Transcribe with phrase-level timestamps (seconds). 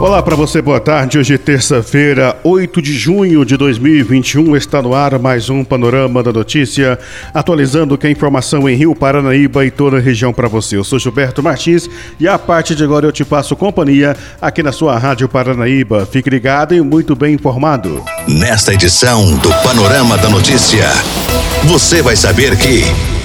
[0.00, 1.18] Olá para você, boa tarde.
[1.18, 6.96] Hoje, terça-feira, 8 de junho de 2021, está no ar mais um Panorama da Notícia,
[7.34, 10.76] atualizando que a informação em Rio Paranaíba e toda a região para você.
[10.76, 11.90] Eu sou Gilberto Martins
[12.20, 16.06] e a partir de agora eu te passo companhia aqui na sua Rádio Paranaíba.
[16.06, 18.00] Fique ligado e muito bem informado.
[18.28, 20.86] Nesta edição do Panorama da Notícia,
[21.64, 23.17] você vai saber que.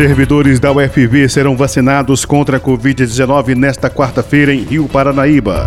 [0.00, 5.66] Servidores da UFV serão vacinados contra a Covid-19 nesta quarta-feira em Rio Paranaíba.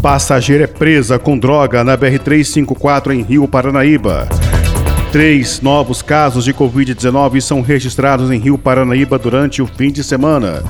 [0.00, 4.28] Passageira é presa com droga na BR-354 em Rio Paranaíba.
[5.10, 10.62] Três novos casos de Covid-19 são registrados em Rio Paranaíba durante o fim de semana.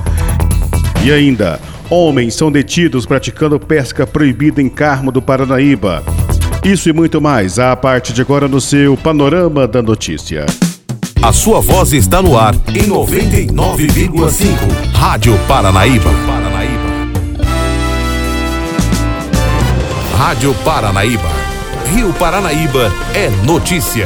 [1.05, 1.59] E ainda,
[1.91, 6.01] homens são detidos praticando pesca proibida em Carmo do Paranaíba.
[6.63, 10.47] Isso e muito mais a partir de agora no seu Panorama da Notícia.
[11.23, 14.57] A sua voz está no ar em 99,5.
[14.91, 16.09] Rádio Paranaíba.
[20.17, 21.29] Rádio Paranaíba.
[21.95, 24.05] Rio Paranaíba é notícia.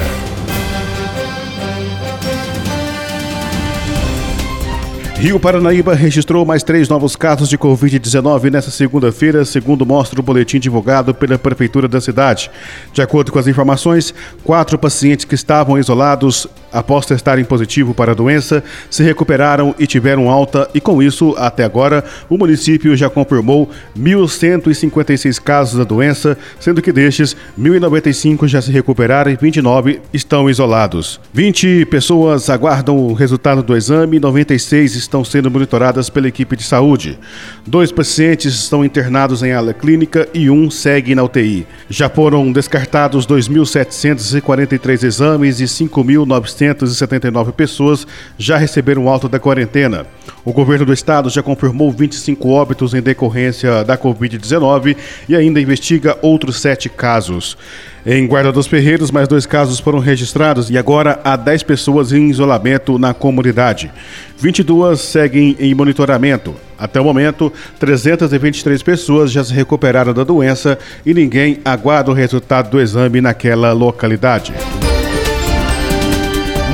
[5.15, 10.59] Rio Paranaíba registrou mais três novos casos de Covid-19 nesta segunda-feira, segundo mostra o boletim
[10.59, 12.52] divulgado pela Prefeitura da cidade.
[12.93, 18.15] De acordo com as informações, quatro pacientes que estavam isolados após testarem positivo para a
[18.15, 23.69] doença se recuperaram e tiveram alta, e com isso, até agora, o município já confirmou
[23.97, 31.19] 1.156 casos da doença, sendo que destes, 1.095 já se recuperaram e 29 estão isolados.
[31.33, 37.17] 20 pessoas aguardam o resultado do exame, 96 estão sendo monitoradas pela equipe de saúde.
[37.65, 41.65] Dois pacientes estão internados em ala clínica e um segue na UTI.
[41.89, 45.67] Já foram descartados 2.743 exames e
[46.58, 50.05] 5.979 pessoas já receberam alta da quarentena.
[50.43, 54.95] O governo do estado já confirmou 25 óbitos em decorrência da Covid-19
[55.27, 57.58] e ainda investiga outros sete casos.
[58.05, 62.30] Em Guarda dos Ferreiros, mais dois casos foram registrados e agora há 10 pessoas em
[62.30, 63.92] isolamento na comunidade.
[64.39, 66.55] 22 seguem em monitoramento.
[66.80, 72.70] Até o momento, 323 pessoas já se recuperaram da doença e ninguém aguarda o resultado
[72.70, 74.54] do exame naquela localidade.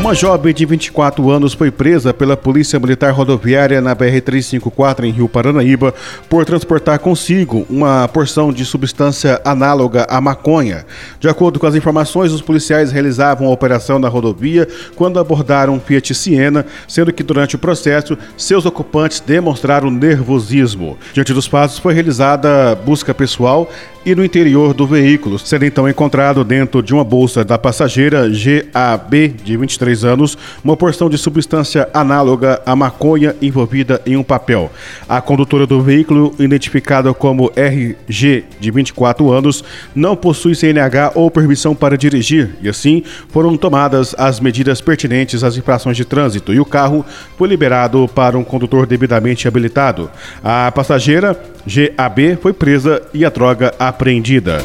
[0.03, 5.30] Uma jovem de 24 anos foi presa pela Polícia Militar Rodoviária na BR-354 em Rio
[5.30, 5.94] Paranaíba
[6.28, 10.86] por transportar consigo uma porção de substância análoga à maconha.
[11.22, 15.80] De acordo com as informações, os policiais realizavam a operação na rodovia quando abordaram um
[15.80, 20.97] Fiat Siena, sendo que durante o processo seus ocupantes demonstraram nervosismo.
[21.13, 23.69] Diante dos fatos, foi realizada busca pessoal
[24.06, 29.30] e no interior do veículo, sendo então encontrado dentro de uma bolsa da passageira GAB
[29.44, 34.72] de 23 anos uma porção de substância análoga à maconha envolvida em um papel.
[35.08, 39.63] A condutora do veículo, identificada como RG de 24 anos,
[39.96, 45.56] não possui CNH ou permissão para dirigir e assim foram tomadas as medidas pertinentes às
[45.56, 47.06] infrações de trânsito e o carro
[47.38, 50.09] foi liberado para um condutor devidamente habilitado.
[50.44, 51.34] A passageira
[51.66, 54.59] GAB foi presa e a droga apreendida.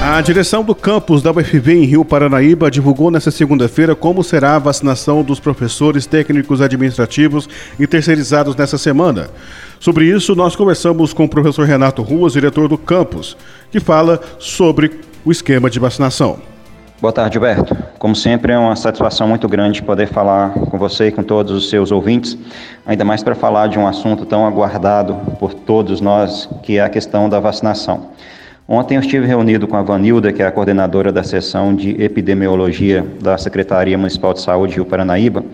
[0.00, 4.58] A direção do campus da UFV em Rio Paranaíba divulgou nesta segunda-feira como será a
[4.58, 9.28] vacinação dos professores técnicos administrativos e terceirizados nessa semana.
[9.80, 13.36] Sobre isso, nós conversamos com o professor Renato Ruas, diretor do campus,
[13.72, 16.38] que fala sobre o esquema de vacinação.
[17.00, 17.76] Boa tarde, Gilberto.
[17.96, 21.70] Como sempre, é uma satisfação muito grande poder falar com você e com todos os
[21.70, 22.36] seus ouvintes,
[22.84, 26.88] ainda mais para falar de um assunto tão aguardado por todos nós, que é a
[26.88, 28.08] questão da vacinação.
[28.66, 33.06] Ontem eu estive reunido com a Vanilda, que é a coordenadora da seção de epidemiologia
[33.22, 35.44] da Secretaria Municipal de Saúde Rio Paranaíba,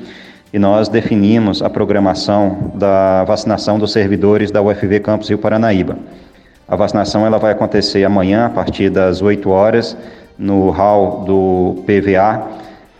[0.50, 5.99] e nós definimos a programação da vacinação dos servidores da UFV Campus Rio Paranaíba.
[6.66, 9.94] A vacinação ela vai acontecer amanhã, a partir das 8 horas,
[10.39, 12.47] no hall do PVA,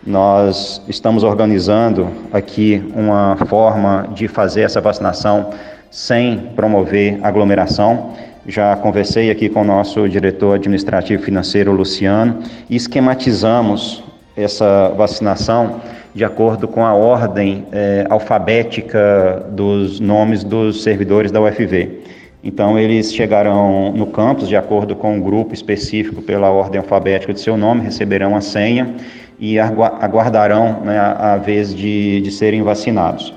[0.07, 5.51] nós estamos organizando aqui uma forma de fazer essa vacinação
[5.91, 8.13] sem promover aglomeração.
[8.47, 14.05] Já conversei aqui com o nosso diretor administrativo financeiro, Luciano, e esquematizamos
[14.37, 15.81] essa vacinação
[16.15, 22.04] de acordo com a ordem é, alfabética dos nomes dos servidores da UFV.
[22.45, 27.41] Então, eles chegarão no campus de acordo com um grupo específico pela ordem alfabética de
[27.41, 28.95] seu nome, receberão a senha
[29.41, 33.33] e aguardarão né, a vez de, de serem vacinados.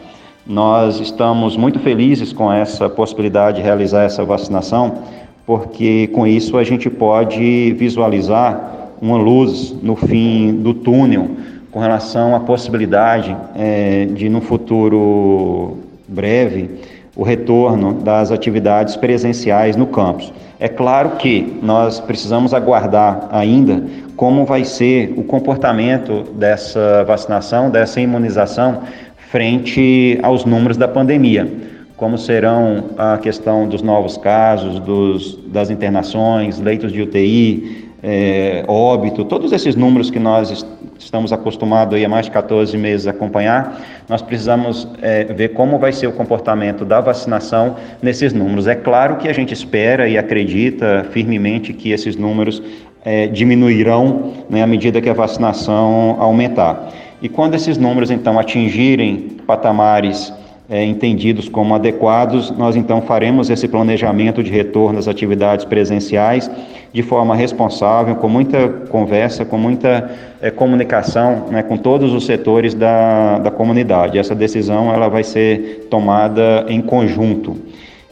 [0.45, 5.03] Nós estamos muito felizes com essa possibilidade de realizar essa vacinação,
[5.45, 11.29] porque com isso a gente pode visualizar uma luz no fim do túnel
[11.71, 15.77] com relação à possibilidade é, de, no futuro
[16.07, 16.69] breve,
[17.17, 20.31] o retorno das atividades presenciais no campus.
[20.59, 23.83] É claro que nós precisamos aguardar ainda
[24.15, 28.83] como vai ser o comportamento dessa vacinação, dessa imunização
[29.31, 31.51] frente aos números da pandemia.
[31.95, 39.25] Como serão a questão dos novos casos, dos, das internações, leitos de UTI, é, óbito,
[39.25, 40.65] todos esses números que nós
[40.99, 45.91] estamos acostumados há mais de 14 meses a acompanhar, nós precisamos é, ver como vai
[45.91, 48.67] ser o comportamento da vacinação nesses números.
[48.67, 52.61] É claro que a gente espera e acredita firmemente que esses números
[53.03, 56.91] é, diminuirão né, à medida que a vacinação aumentar.
[57.21, 60.31] E quando esses números então atingirem patamares
[60.69, 66.49] é, entendidos como adequados, nós então faremos esse planejamento de retorno às atividades presenciais
[66.91, 70.11] de forma responsável, com muita conversa, com muita
[70.41, 74.17] é, comunicação né, com todos os setores da, da comunidade.
[74.17, 77.55] Essa decisão ela vai ser tomada em conjunto.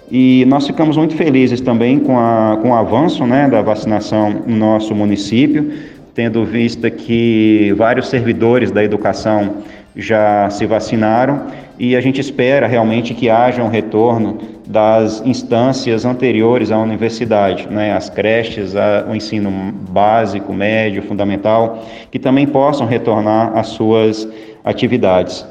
[0.10, 4.56] E nós ficamos muito felizes também com, a, com o avanço né, da vacinação no
[4.56, 5.74] nosso município,
[6.14, 9.64] tendo vista que vários servidores da educação
[9.96, 14.38] já se vacinaram e a gente espera realmente que haja um retorno
[14.68, 19.52] das instâncias anteriores à universidade, né, as creches, a, o ensino
[19.90, 24.28] básico, médio, fundamental, que também possam retornar às suas
[24.64, 25.46] atividades.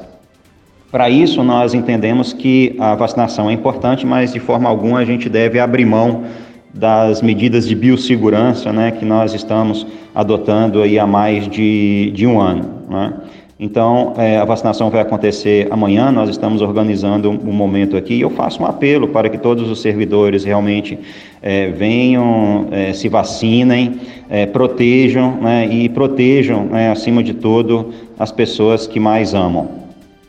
[0.91, 5.27] Para isso, nós entendemos que a vacinação é importante, mas de forma alguma a gente
[5.27, 6.23] deve abrir mão
[6.73, 12.39] das medidas de biossegurança né, que nós estamos adotando aí há mais de, de um
[12.39, 12.83] ano.
[12.89, 13.13] Né?
[13.57, 18.29] Então, é, a vacinação vai acontecer amanhã, nós estamos organizando um, momento aqui e eu
[18.29, 20.99] faço um apelo para que todos os servidores realmente
[21.41, 23.97] é, venham, é, se vacinem,
[24.29, 29.84] é, protejam né, e protejam, né, acima de tudo, as pessoas que mais amam.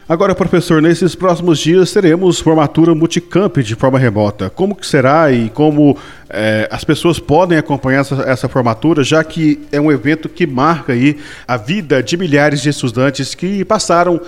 [0.09, 4.49] Agora, professor, nesses próximos dias teremos formatura multicamp de forma remota.
[4.49, 5.97] Como que será e como
[6.31, 10.93] é, as pessoas podem acompanhar essa, essa, formatura, já que é um evento que marca
[10.93, 11.19] aí
[11.49, 14.21] a vida de milhares de estudantes que passaram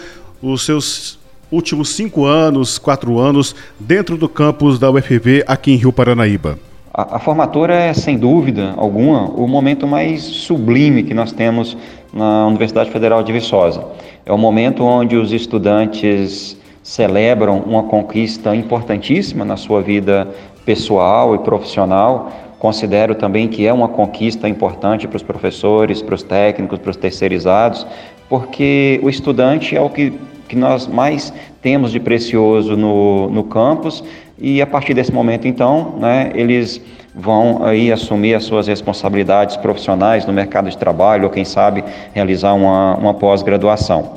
[0.42, 1.16] os seus
[1.48, 6.58] últimos cinco anos, quatro anos dentro do campus da UFV aqui em Rio Paranaíba?
[6.92, 11.76] A, a formatura é, sem dúvida alguma, o momento mais sublime que nós temos
[12.12, 13.84] na Universidade Federal de Viçosa.
[14.28, 20.28] É o momento onde os estudantes celebram uma conquista importantíssima na sua vida
[20.66, 22.30] pessoal e profissional.
[22.58, 26.96] Considero também que é uma conquista importante para os professores, para os técnicos, para os
[26.98, 27.86] terceirizados,
[28.28, 30.12] porque o estudante é o que,
[30.46, 31.32] que nós mais
[31.62, 34.04] temos de precioso no, no campus
[34.38, 36.82] e a partir desse momento, então, né, eles
[37.18, 41.82] vão aí assumir as suas responsabilidades profissionais no mercado de trabalho ou quem sabe
[42.14, 44.12] realizar uma, uma pós-graduação.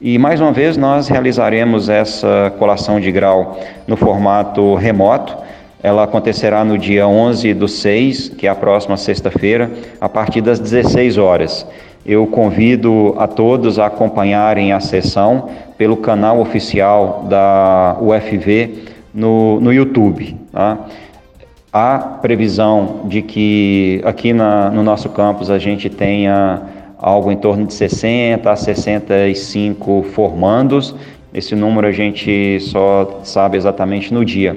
[0.00, 3.58] E mais uma vez nós realizaremos essa colação de grau
[3.88, 5.36] no formato remoto.
[5.82, 9.70] Ela acontecerá no dia 11 do 6, que é a próxima sexta-feira,
[10.00, 11.66] a partir das 16 horas.
[12.06, 19.72] Eu convido a todos a acompanharem a sessão pelo canal oficial da UFV no, no
[19.72, 20.36] YouTube.
[20.52, 20.78] Tá?
[21.76, 26.62] Há previsão de que aqui na, no nosso campus a gente tenha
[26.96, 30.94] algo em torno de 60 a 65 formandos.
[31.34, 34.56] Esse número a gente só sabe exatamente no dia.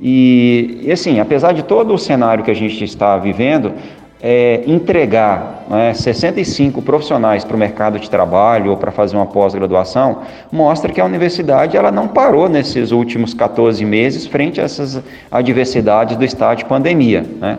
[0.00, 3.72] E, e assim, apesar de todo o cenário que a gente está vivendo,
[4.26, 10.22] é, entregar né, 65 profissionais para o mercado de trabalho ou para fazer uma pós-graduação
[10.50, 16.16] mostra que a universidade ela não parou nesses últimos 14 meses frente a essas adversidades
[16.16, 17.22] do estado de pandemia.
[17.38, 17.58] Né?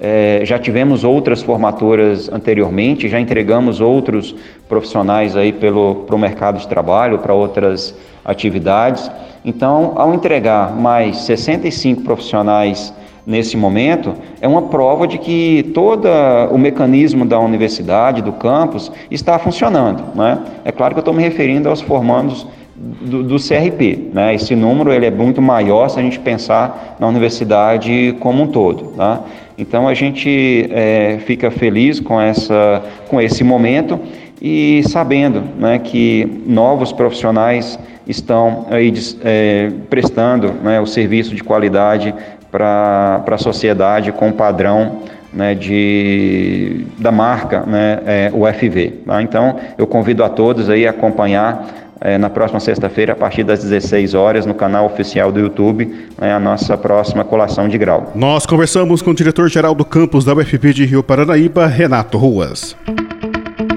[0.00, 4.34] É, já tivemos outras formaturas anteriormente, já entregamos outros
[4.66, 7.94] profissionais aí pelo o mercado de trabalho, para outras
[8.24, 9.10] atividades.
[9.44, 12.90] Então, ao entregar mais 65 profissionais
[13.26, 16.08] nesse momento é uma prova de que todo
[16.52, 20.14] o mecanismo da universidade, do campus, está funcionando.
[20.14, 20.38] Né?
[20.64, 24.10] É claro que eu estou me referindo aos formandos do, do, CRP.
[24.12, 24.34] Né?
[24.34, 28.92] Esse número ele é muito maior se a gente pensar na universidade como um todo.
[28.96, 29.22] Tá?
[29.58, 33.98] Então a gente é, fica feliz com, essa, com esse momento
[34.40, 38.92] e sabendo né, que novos profissionais estão aí
[39.24, 42.14] é, prestando né, o serviço de qualidade
[42.56, 49.02] para a sociedade com padrão né, de, da marca né, é, UFV.
[49.06, 49.22] Tá?
[49.22, 51.66] Então, eu convido a todos aí a acompanhar
[52.00, 56.32] é, na próxima sexta-feira, a partir das 16 horas, no canal oficial do YouTube, é
[56.32, 58.12] a nossa próxima colação de grau.
[58.14, 62.76] Nós conversamos com o diretor-geral do campus da UFP de Rio Paranaíba, Renato Ruas.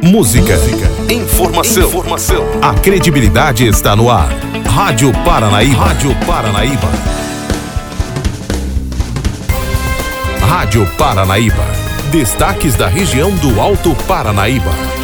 [0.01, 0.53] Música,
[1.11, 2.45] informação, informação.
[2.61, 4.29] A credibilidade está no ar.
[4.65, 5.75] Rádio Paranaíba.
[5.75, 7.28] Rádio Paranaíba.
[10.49, 11.63] Rádio Paranaíba.
[12.09, 14.98] Destaques da região do Alto Paranaíba.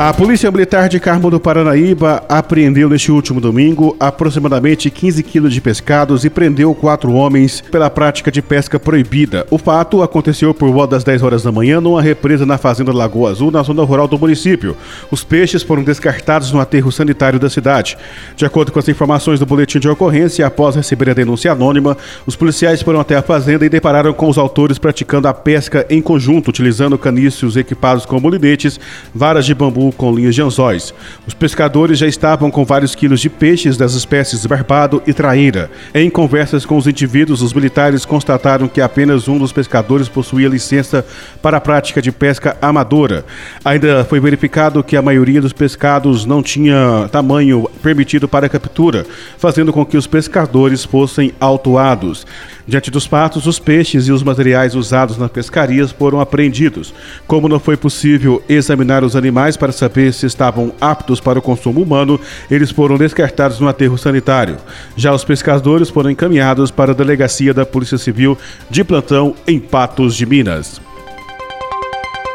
[0.00, 5.60] A Polícia Militar de Carmo do Paranaíba apreendeu neste último domingo aproximadamente 15 quilos de
[5.60, 9.44] pescados e prendeu quatro homens pela prática de pesca proibida.
[9.50, 13.32] O fato aconteceu por volta das 10 horas da manhã numa represa na Fazenda Lagoa
[13.32, 14.76] Azul, na zona rural do município.
[15.10, 17.98] Os peixes foram descartados no aterro sanitário da cidade.
[18.36, 22.36] De acordo com as informações do boletim de ocorrência, após receber a denúncia anônima, os
[22.36, 26.50] policiais foram até a fazenda e depararam com os autores praticando a pesca em conjunto,
[26.50, 28.78] utilizando canícios equipados com molinetes,
[29.12, 30.94] varas de bambu com linhas de anzóis.
[31.26, 35.70] Os pescadores já estavam com vários quilos de peixes das espécies barbado e traíra.
[35.94, 41.04] Em conversas com os indivíduos, os militares constataram que apenas um dos pescadores possuía licença
[41.42, 43.24] para a prática de pesca amadora.
[43.64, 49.06] Ainda foi verificado que a maioria dos pescados não tinha tamanho permitido para captura,
[49.38, 52.26] fazendo com que os pescadores fossem autuados.
[52.68, 56.92] Diante dos fatos, os peixes e os materiais usados nas pescarias foram apreendidos.
[57.26, 61.80] Como não foi possível examinar os animais para saber se estavam aptos para o consumo
[61.80, 62.20] humano,
[62.50, 64.58] eles foram descartados no aterro sanitário.
[64.94, 68.36] Já os pescadores foram encaminhados para a delegacia da Polícia Civil
[68.68, 70.78] de plantão em Patos de Minas.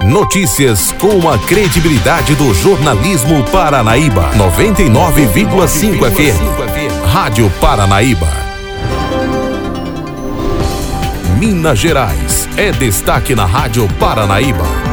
[0.04, 4.32] Notícias com a credibilidade do jornalismo Paranaíba.
[4.32, 7.06] 99,5 FM.
[7.06, 8.43] Rádio Paranaíba.
[11.46, 12.48] Minas Gerais.
[12.56, 14.93] É destaque na Rádio Paranaíba.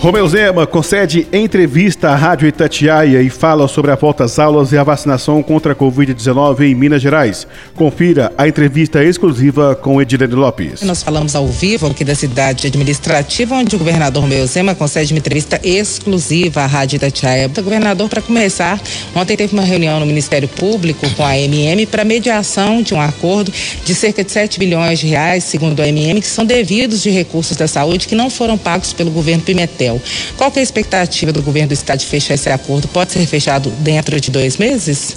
[0.00, 4.78] Romeu Zema concede entrevista à Rádio Itatiaia e fala sobre a volta às aulas e
[4.78, 7.48] a vacinação contra a Covid-19 em Minas Gerais.
[7.74, 10.82] Confira a entrevista exclusiva com Edilene Lopes.
[10.82, 15.18] Nós falamos ao vivo aqui da cidade administrativa, onde o governador Romeu Zema concede uma
[15.18, 17.48] entrevista exclusiva à Rádio Itatiaia.
[17.48, 18.80] O governador, para começar,
[19.16, 23.52] ontem teve uma reunião no Ministério Público com a MM para mediação de um acordo
[23.84, 27.56] de cerca de 7 bilhões de reais, segundo a MM, que são devidos de recursos
[27.56, 29.87] da saúde que não foram pagos pelo governo Pimentel.
[30.36, 32.88] Qual é a expectativa do governo do estado de fechar esse acordo?
[32.88, 35.16] Pode ser fechado dentro de dois meses?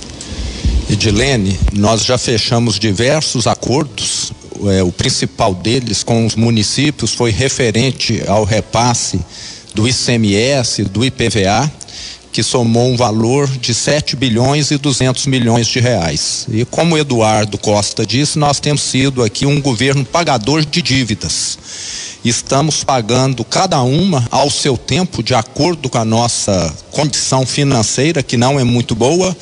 [0.90, 4.32] Edilene, nós já fechamos diversos acordos.
[4.68, 9.20] É, o principal deles com os municípios foi referente ao repasse
[9.74, 11.72] do ICMS, do IPVA,
[12.32, 16.46] que somou um valor de 7 bilhões e 200 milhões de reais.
[16.50, 21.58] E como Eduardo Costa disse, nós temos sido aqui um governo pagador de dívidas.
[22.24, 28.38] Estamos pagando cada uma ao seu tempo, de acordo com a nossa condição financeira, que
[28.38, 29.36] não é muito boa,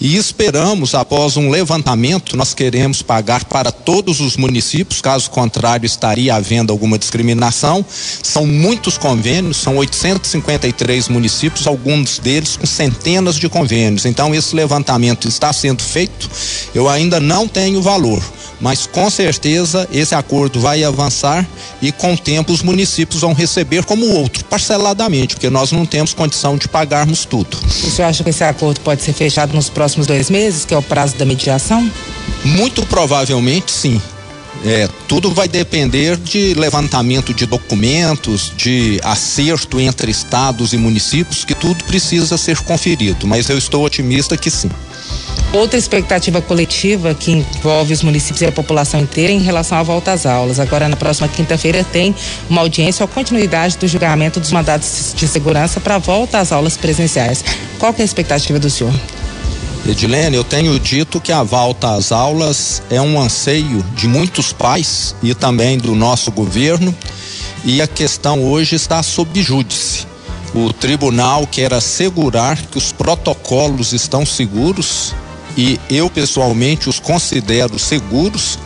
[0.00, 6.34] e esperamos, após um levantamento, nós queremos pagar para todos os municípios, caso contrário, estaria
[6.34, 7.84] havendo alguma discriminação.
[8.20, 14.06] São muitos convênios, são 853 municípios, alguns deles com centenas de convênios.
[14.06, 16.28] Então, esse levantamento está sendo feito,
[16.74, 18.20] eu ainda não tenho valor
[18.60, 21.46] mas com certeza esse acordo vai avançar
[21.82, 26.56] e com tempo os municípios vão receber como outro, parceladamente, porque nós não temos condição
[26.56, 27.56] de pagarmos tudo.
[27.66, 30.78] O senhor acha que esse acordo pode ser fechado nos próximos dois meses, que é
[30.78, 31.88] o prazo da mediação?
[32.42, 34.00] Muito provavelmente sim.
[34.64, 41.54] É, tudo vai depender de levantamento de documentos, de acerto entre estados e municípios, que
[41.54, 44.70] tudo precisa ser conferido, mas eu estou otimista que sim.
[45.52, 50.12] Outra expectativa coletiva que envolve os municípios e a população inteira em relação à volta
[50.12, 50.58] às aulas.
[50.58, 52.12] Agora, na próxima quinta-feira, tem
[52.50, 56.76] uma audiência ou continuidade do julgamento dos mandados de segurança para a volta às aulas
[56.76, 57.44] presenciais.
[57.78, 58.92] Qual é a expectativa do senhor?
[59.86, 65.14] Edilene, eu tenho dito que a volta às aulas é um anseio de muitos pais
[65.22, 66.92] e também do nosso governo,
[67.64, 70.06] e a questão hoje está sob júdice.
[70.54, 75.14] O tribunal quer assegurar que os protocolos estão seguros
[75.56, 78.58] e eu pessoalmente os considero seguros.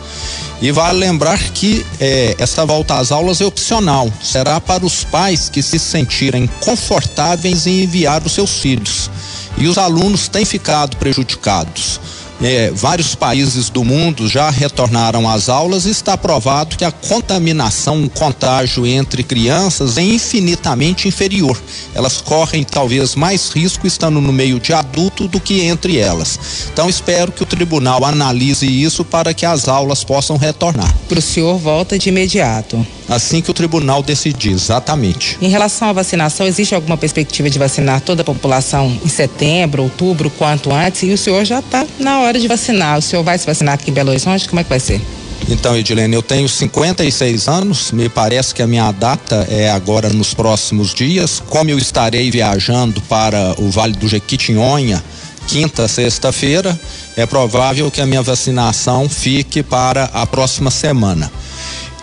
[0.61, 5.47] E vale lembrar que é, essa volta às aulas é opcional, será para os pais
[5.47, 9.09] que se sentirem confortáveis em enviar os seus filhos.
[9.57, 11.99] E os alunos têm ficado prejudicados.
[12.41, 18.03] É, vários países do mundo já retornaram às aulas e está provado que a contaminação,
[18.03, 21.59] o contágio entre crianças é infinitamente inferior.
[21.93, 26.39] Elas correm talvez mais risco estando no meio de adulto do que entre elas.
[26.71, 30.93] Então espero que o tribunal analise isso para que as aulas possam retornar.
[31.07, 32.85] Para o senhor volta de imediato.
[33.09, 35.37] Assim que o tribunal decidir, exatamente.
[35.41, 40.29] Em relação à vacinação, existe alguma perspectiva de vacinar toda a população em setembro, outubro,
[40.29, 41.03] quanto antes?
[41.03, 42.99] E o senhor já está na hora de vacinar.
[42.99, 44.47] O senhor vai se vacinar aqui em Belo Horizonte?
[44.47, 45.01] Como é que vai ser?
[45.47, 50.33] Então, Edilene, eu tenho 56 anos, me parece que a minha data é agora nos
[50.33, 51.41] próximos dias.
[51.49, 55.03] Como eu estarei viajando para o Vale do Jequitinhonha,
[55.47, 56.79] quinta, sexta-feira,
[57.17, 61.31] é provável que a minha vacinação fique para a próxima semana.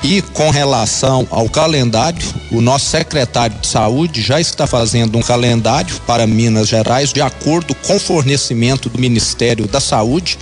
[0.09, 2.23] E com relação ao calendário,
[2.53, 7.75] o nosso secretário de saúde já está fazendo um calendário para Minas Gerais de acordo
[7.75, 10.39] com o fornecimento do Ministério da Saúde.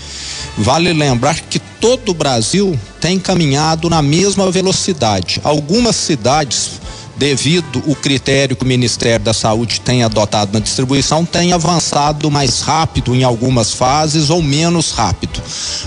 [0.59, 5.41] Vale lembrar que todo o Brasil tem caminhado na mesma velocidade.
[5.43, 6.73] Algumas cidades
[7.17, 12.61] devido o critério que o Ministério da Saúde tem adotado na distribuição, tem avançado mais
[12.61, 15.41] rápido em algumas fases ou menos rápido.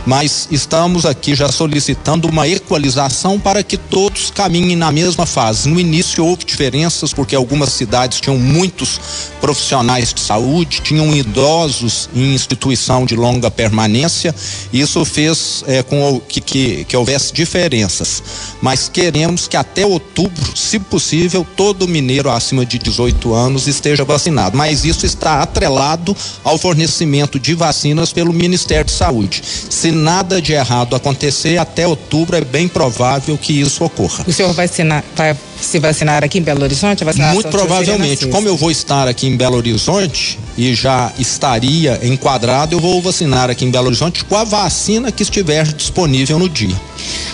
[0.05, 5.67] Mas estamos aqui já solicitando uma equalização para que todos caminhem na mesma fase.
[5.67, 8.99] No início houve diferenças porque algumas cidades tinham muitos
[9.41, 14.33] profissionais de saúde, tinham idosos em instituição de longa permanência.
[14.71, 18.23] Isso fez é, com que, que, que houvesse diferenças.
[18.61, 24.03] Mas queremos que até outubro, se possível, possível todo mineiro acima de 18 anos esteja
[24.03, 24.55] vacinado.
[24.55, 29.41] Mas isso está atrelado ao fornecimento de vacinas pelo Ministério de Saúde.
[29.43, 34.23] Se nada de errado acontecer, até outubro é bem provável que isso ocorra.
[34.27, 37.03] O senhor vai, vacinar, vai se vacinar aqui em Belo Horizonte?
[37.33, 38.27] Muito provavelmente.
[38.27, 43.49] Como eu vou estar aqui em Belo Horizonte e já estaria enquadrado, eu vou vacinar
[43.49, 46.75] aqui em Belo Horizonte com a vacina que estiver disponível no dia.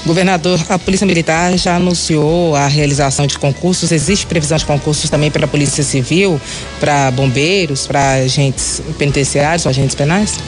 [0.06, 3.92] Governador, a Polícia Militar já anunciou a realização de concursos.
[3.92, 6.39] Existe previsão de concursos também para a Polícia Civil,
[6.80, 10.39] para bombeiros, para agentes penitenciários ou agentes penais?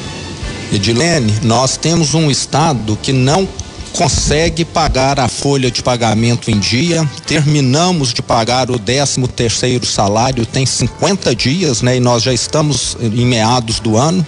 [0.72, 3.48] Edilene, nós temos um estado que não
[3.96, 7.10] consegue pagar a folha de pagamento em dia.
[7.26, 11.96] Terminamos de pagar o 13 terceiro salário tem 50 dias, né?
[11.96, 14.26] E nós já estamos em meados do ano.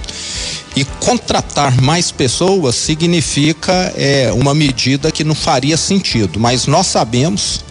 [0.78, 7.62] E contratar mais pessoas significa é, uma medida que não faria sentido, mas nós sabemos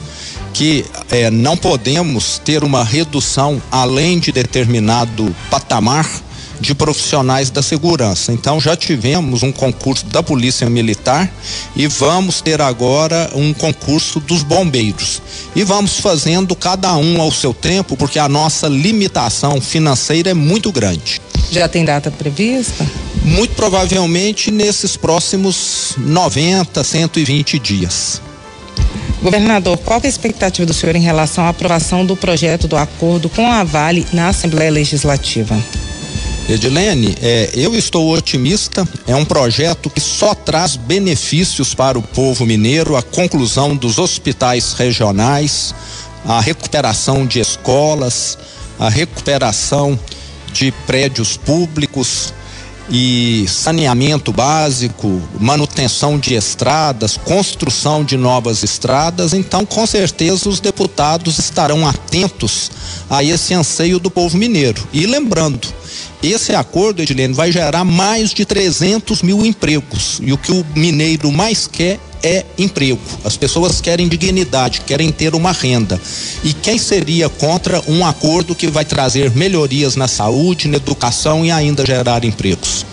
[0.52, 6.10] que é, não podemos ter uma redução além de determinado patamar
[6.60, 8.32] de profissionais da segurança.
[8.32, 11.32] Então já tivemos um concurso da Polícia Militar
[11.76, 15.22] e vamos ter agora um concurso dos bombeiros.
[15.54, 20.72] E vamos fazendo cada um ao seu tempo, porque a nossa limitação financeira é muito
[20.72, 21.20] grande.
[21.50, 22.86] Já tem data prevista?
[23.22, 28.20] Muito provavelmente nesses próximos 90, 120 dias.
[29.22, 33.28] Governador, qual é a expectativa do senhor em relação à aprovação do projeto do acordo
[33.28, 35.56] com a Vale na Assembleia Legislativa?
[36.48, 38.86] Edilene, é, eu estou otimista.
[39.06, 44.72] É um projeto que só traz benefícios para o povo mineiro, a conclusão dos hospitais
[44.74, 45.74] regionais,
[46.24, 48.38] a recuperação de escolas,
[48.78, 49.98] a recuperação
[50.56, 52.32] de prédios públicos
[52.88, 59.32] e saneamento básico, manutenção de estradas, construção de novas estradas.
[59.32, 62.70] Então, com certeza, os deputados estarão atentos
[63.10, 64.86] a esse anseio do povo mineiro.
[64.92, 65.68] E lembrando,
[66.22, 70.20] esse acordo, Edilene, vai gerar mais de 300 mil empregos.
[70.22, 73.00] E o que o mineiro mais quer é emprego.
[73.24, 76.00] As pessoas querem dignidade, querem ter uma renda.
[76.42, 81.50] E quem seria contra um acordo que vai trazer melhorias na saúde, na educação e
[81.50, 82.84] ainda gerar empregos?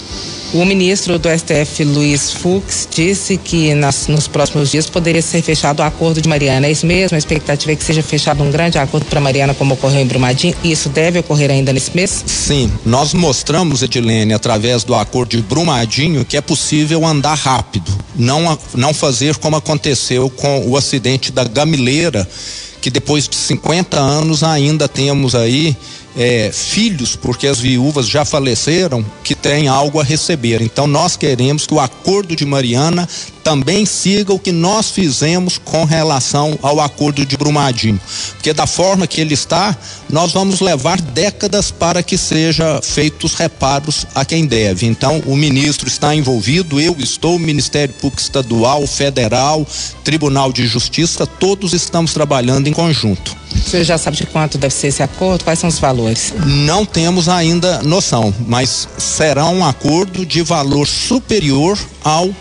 [0.53, 5.79] O ministro do STF, Luiz Fux, disse que nas, nos próximos dias poderia ser fechado
[5.79, 6.67] o acordo de Mariana.
[6.67, 7.15] É isso mesmo?
[7.15, 10.55] A expectativa é que seja fechado um grande acordo para Mariana, como ocorreu em Brumadinho.
[10.63, 12.23] E isso deve ocorrer ainda nesse mês?
[12.27, 12.71] Sim.
[12.85, 17.91] Nós mostramos, Edilene, através do acordo de Brumadinho, que é possível andar rápido.
[18.15, 22.29] Não, não fazer como aconteceu com o acidente da Gamileira,
[22.84, 25.74] que depois de 50 anos ainda temos aí
[26.17, 30.62] é, filhos, porque as viúvas já faleceram, que têm algo a receber.
[30.62, 33.08] Então nós queremos que o acordo de Mariana
[33.43, 37.99] também siga o que nós fizemos com relação ao acordo de Brumadinho.
[38.34, 39.75] Porque da forma que ele está,
[40.10, 44.86] nós vamos levar décadas para que seja feitos reparos a quem deve.
[44.86, 49.67] Então, o ministro está envolvido, eu estou, o Ministério Público Estadual, Federal,
[50.03, 53.36] Tribunal de Justiça, todos estamos trabalhando em conjunto.
[53.53, 55.43] O senhor já sabe de quanto deve ser esse acordo?
[55.43, 56.34] Quais são os valores?
[56.45, 62.34] Não temos ainda noção, mas será um acordo de valor superior ao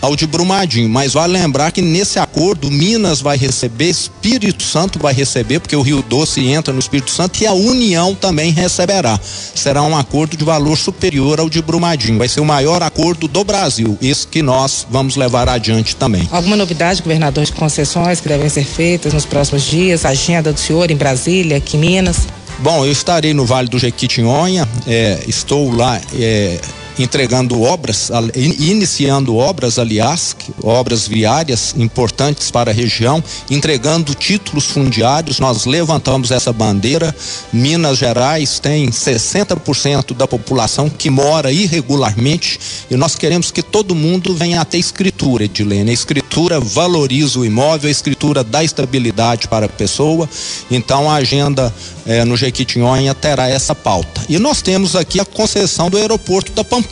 [0.00, 0.88] ao de Brumadinho.
[0.88, 5.82] Mas vale lembrar que nesse acordo Minas vai receber, Espírito Santo vai receber, porque o
[5.82, 9.18] Rio Doce entra no Espírito Santo e a União também receberá.
[9.22, 12.18] Será um acordo de valor superior ao de Brumadinho.
[12.18, 16.28] Vai ser o maior acordo do Brasil, esse que nós vamos levar adiante também.
[16.30, 20.04] Alguma novidade, governador, de concessões que devem ser feitas nos próximos dias?
[20.04, 22.26] A agenda do senhor em Brasília, aqui em Minas?
[22.58, 26.60] Bom, eu estarei no Vale do Jequitinhonha, é, estou lá é,
[27.02, 35.38] entregando obras, iniciando obras, aliás, obras viárias importantes para a região, entregando títulos fundiários.
[35.38, 37.14] Nós levantamos essa bandeira.
[37.52, 42.58] Minas Gerais tem 60% da população que mora irregularmente
[42.90, 45.90] e nós queremos que todo mundo venha a ter escritura, Edilene.
[45.90, 50.28] A escritura valoriza o imóvel, a escritura dá estabilidade para a pessoa.
[50.70, 51.72] Então a agenda
[52.06, 54.22] eh, no Jequitinhonha terá essa pauta.
[54.28, 56.89] E nós temos aqui a concessão do aeroporto da Pampulha,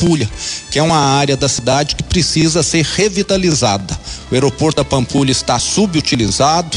[0.71, 3.99] que é uma área da cidade que precisa ser revitalizada.
[4.31, 6.77] O aeroporto da Pampulha está subutilizado,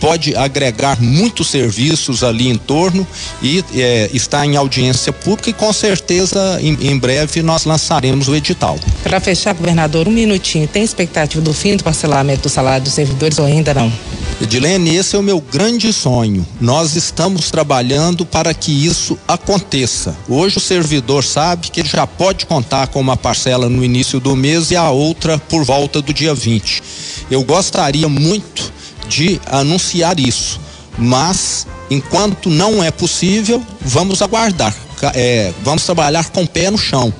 [0.00, 3.06] pode agregar muitos serviços ali em torno
[3.42, 8.34] e é, está em audiência pública e com certeza em, em breve nós lançaremos o
[8.34, 8.78] edital.
[9.02, 10.66] Para fechar, governador, um minutinho.
[10.66, 13.92] Tem expectativa do fim do parcelamento do salário dos servidores ou ainda não?
[14.40, 16.46] Edilene, esse é o meu grande sonho.
[16.58, 20.16] Nós estamos trabalhando para que isso aconteça.
[20.26, 24.36] Hoje o servidor sabe que ele já pode contar com uma parcela no início do
[24.36, 26.82] mês e a outra por volta do dia 20.
[27.30, 28.72] Eu gostaria muito
[29.08, 30.60] de anunciar isso,
[30.96, 34.74] mas enquanto não é possível, vamos aguardar.
[35.14, 37.12] É, vamos trabalhar com o pé no chão.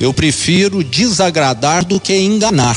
[0.00, 2.76] Eu prefiro desagradar do que enganar.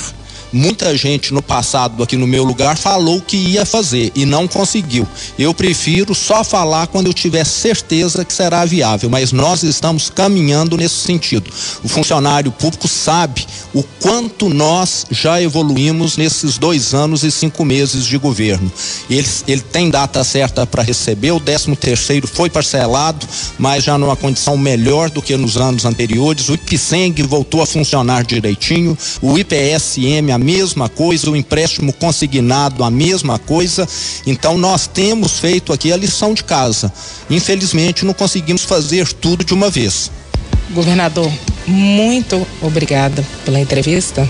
[0.53, 5.07] Muita gente no passado aqui no meu lugar falou que ia fazer e não conseguiu.
[5.37, 10.77] Eu prefiro só falar quando eu tiver certeza que será viável, mas nós estamos caminhando
[10.77, 11.49] nesse sentido.
[11.83, 18.05] O funcionário público sabe o quanto nós já evoluímos nesses dois anos e cinco meses
[18.05, 18.71] de governo.
[19.09, 24.15] Ele, ele tem data certa para receber, o 13 terceiro foi parcelado, mas já numa
[24.15, 26.49] condição melhor do que nos anos anteriores.
[26.49, 32.91] O IPSENG voltou a funcionar direitinho, o IPSM, a mesma coisa, o empréstimo consignado, a
[32.91, 33.87] mesma coisa.
[34.27, 36.91] Então nós temos feito aqui a lição de casa.
[37.29, 40.11] Infelizmente não conseguimos fazer tudo de uma vez.
[40.71, 41.31] Governador,
[41.65, 44.27] muito obrigada pela entrevista.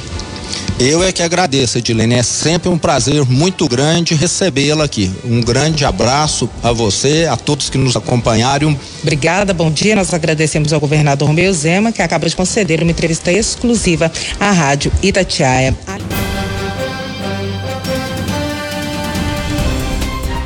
[0.79, 2.15] Eu é que agradeço, Edilene.
[2.15, 5.11] É sempre um prazer muito grande recebê-la aqui.
[5.23, 8.77] Um grande abraço a você, a todos que nos acompanharam.
[9.01, 9.95] Obrigada, bom dia.
[9.95, 14.91] Nós agradecemos ao governador Romeu Zema, que acaba de conceder uma entrevista exclusiva à Rádio
[15.01, 15.75] Itatiaia.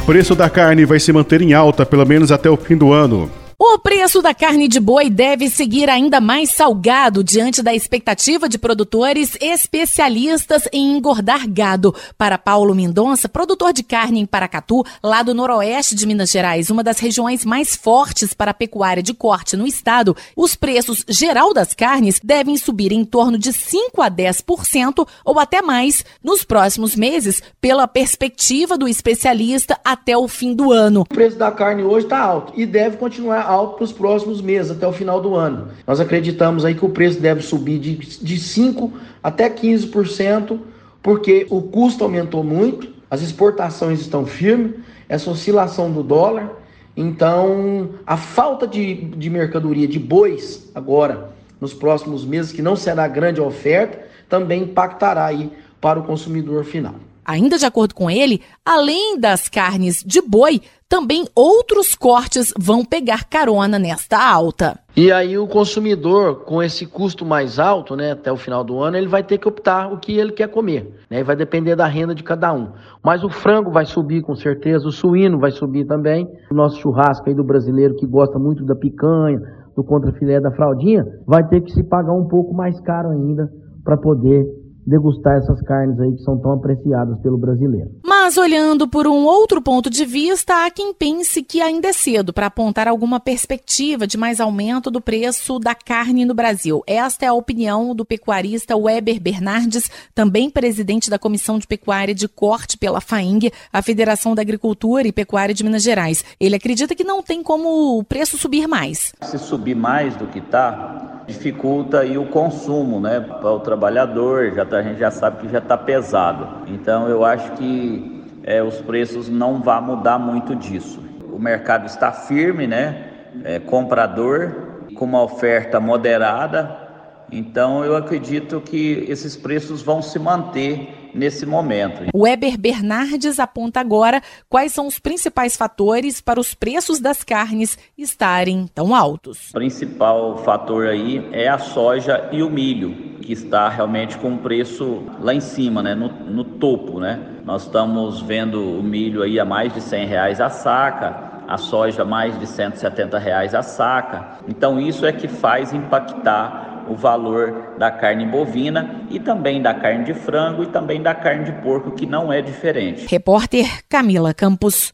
[0.01, 2.93] O preço da carne vai se manter em alta pelo menos até o fim do
[2.93, 3.29] ano.
[3.59, 8.55] O preço da carne de boi deve seguir ainda mais salgado diante da expectativa de
[8.55, 11.95] produtores especialistas em engordar gado.
[12.15, 16.83] Para Paulo Mendonça, produtor de carne em Paracatu, lá do noroeste de Minas Gerais, uma
[16.83, 21.73] das regiões mais fortes para a pecuária de corte no estado, os preços geral das
[21.73, 27.41] carnes devem subir em torno de 5 a 10% ou até mais nos próximos meses,
[27.59, 31.01] pela perspectiva do especialista até o fim do ano.
[31.01, 34.71] O preço da carne hoje está alto e deve continuar alto para os próximos meses,
[34.71, 35.69] até o final do ano.
[35.85, 38.91] Nós acreditamos aí que o preço deve subir de, de 5%
[39.23, 40.59] até 15%,
[41.01, 44.73] porque o custo aumentou muito, as exportações estão firmes,
[45.07, 46.51] essa oscilação do dólar.
[46.95, 51.31] Então, a falta de, de mercadoria de bois agora,
[51.61, 56.95] nos próximos meses, que não será grande oferta, também impactará aí para o consumidor final.
[57.27, 63.25] Ainda de acordo com ele, além das carnes de boi, também outros cortes vão pegar
[63.25, 64.79] carona nesta alta.
[64.95, 68.97] E aí o consumidor, com esse custo mais alto, né, até o final do ano,
[68.97, 71.23] ele vai ter que optar o que ele quer comer, né?
[71.23, 72.71] Vai depender da renda de cada um.
[73.03, 76.27] Mas o frango vai subir com certeza, o suíno vai subir também.
[76.49, 79.39] O nosso churrasco aí do brasileiro que gosta muito da picanha,
[79.75, 83.47] do contrafilé da fraldinha, vai ter que se pagar um pouco mais caro ainda
[83.83, 84.47] para poder
[84.87, 87.91] degustar essas carnes aí que são tão apreciadas pelo brasileiro.
[88.05, 92.31] Mas olhando por um outro ponto de vista, há quem pense que ainda é cedo
[92.31, 96.81] para apontar alguma perspectiva de mais aumento do preço da carne no Brasil.
[96.87, 102.29] Esta é a opinião do pecuarista Weber Bernardes, também presidente da Comissão de Pecuária de
[102.29, 106.23] Corte pela FAING, a Federação da Agricultura e Pecuária de Minas Gerais.
[106.39, 109.13] Ele acredita que não tem como o preço subir mais.
[109.21, 114.65] Se subir mais do que está, dificulta aí o consumo, né, para o trabalhador, já
[114.65, 116.67] tá, a gente já sabe que já está pesado.
[116.67, 121.03] Então eu acho que é, os preços não vão mudar muito disso.
[121.31, 123.11] O mercado está firme, né?
[123.43, 124.55] É, comprador,
[124.95, 126.87] com uma oferta moderada,
[127.31, 132.03] então eu acredito que esses preços vão se manter nesse momento.
[132.13, 137.77] O Weber Bernardes aponta agora quais são os principais fatores para os preços das carnes
[137.97, 139.49] estarem tão altos.
[139.49, 144.37] O principal fator aí é a soja e o milho, que está realmente com o
[144.37, 147.19] preço lá em cima, né, no, no topo, né?
[147.43, 152.03] Nós estamos vendo o milho aí a mais de 100 reais a saca, a soja
[152.03, 154.39] mais de 170 reais a saca.
[154.47, 160.05] Então isso é que faz impactar o valor da carne bovina e também da carne
[160.05, 163.05] de frango e também da carne de porco, que não é diferente.
[163.09, 164.91] Repórter Camila Campos.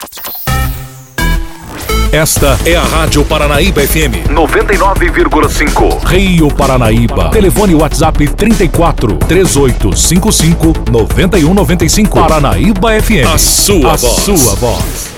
[2.14, 6.04] Esta é a Rádio Paranaíba FM 99,5.
[6.06, 7.32] Rio Paranaíba.
[7.32, 12.20] Telefone WhatsApp 34 3855 9195.
[12.20, 13.26] Paranaíba FM.
[13.34, 14.14] A sua a voz.
[14.14, 15.14] Sua voz.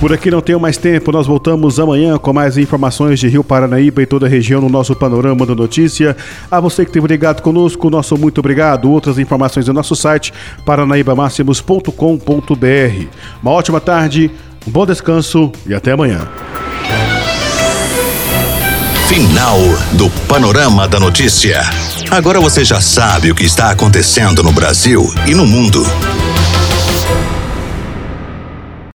[0.00, 4.02] Por aqui não tenho mais tempo, nós voltamos amanhã com mais informações de Rio Paranaíba
[4.02, 6.14] e toda a região no nosso Panorama da Notícia.
[6.50, 8.90] A você que esteve ligado conosco, nosso muito obrigado.
[8.90, 10.34] Outras informações no nosso site
[10.66, 13.06] paranaibamáximos.com.br.
[13.42, 14.30] Uma ótima tarde,
[14.66, 16.28] um bom descanso e até amanhã.
[19.08, 19.58] Final
[19.92, 21.62] do Panorama da Notícia.
[22.10, 25.82] Agora você já sabe o que está acontecendo no Brasil e no mundo.